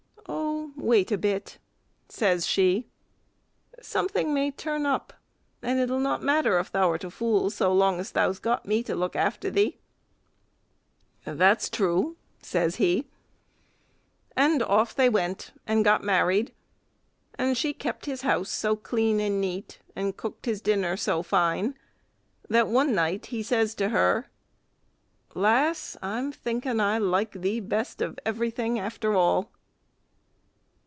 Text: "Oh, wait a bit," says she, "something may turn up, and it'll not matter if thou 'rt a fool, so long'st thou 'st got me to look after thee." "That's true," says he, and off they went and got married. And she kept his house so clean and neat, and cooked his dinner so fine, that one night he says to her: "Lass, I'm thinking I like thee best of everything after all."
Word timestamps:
"Oh, 0.33 0.71
wait 0.77 1.11
a 1.11 1.17
bit," 1.17 1.57
says 2.09 2.47
she, 2.47 2.87
"something 3.81 4.33
may 4.33 4.49
turn 4.51 4.85
up, 4.85 5.13
and 5.61 5.79
it'll 5.79 5.99
not 5.99 6.23
matter 6.23 6.57
if 6.59 6.71
thou 6.71 6.91
'rt 6.91 7.03
a 7.03 7.11
fool, 7.11 7.49
so 7.49 7.73
long'st 7.73 8.13
thou 8.13 8.31
'st 8.31 8.41
got 8.41 8.65
me 8.65 8.81
to 8.83 8.95
look 8.95 9.15
after 9.15 9.49
thee." 9.49 9.77
"That's 11.25 11.69
true," 11.69 12.15
says 12.41 12.77
he, 12.77 13.07
and 14.35 14.63
off 14.63 14.95
they 14.95 15.09
went 15.09 15.51
and 15.67 15.83
got 15.85 16.03
married. 16.03 16.51
And 17.37 17.57
she 17.57 17.73
kept 17.73 18.05
his 18.05 18.21
house 18.21 18.49
so 18.49 18.75
clean 18.75 19.19
and 19.19 19.39
neat, 19.41 19.79
and 19.95 20.15
cooked 20.17 20.45
his 20.45 20.61
dinner 20.61 20.95
so 20.97 21.21
fine, 21.23 21.77
that 22.49 22.67
one 22.69 22.95
night 22.95 23.27
he 23.27 23.43
says 23.43 23.75
to 23.75 23.89
her: 23.89 24.29
"Lass, 25.35 25.97
I'm 26.01 26.31
thinking 26.31 26.79
I 26.79 26.97
like 26.97 27.33
thee 27.33 27.59
best 27.59 28.01
of 28.01 28.17
everything 28.25 28.79
after 28.79 29.13
all." 29.15 29.51